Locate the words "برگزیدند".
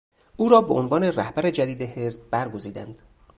2.29-3.01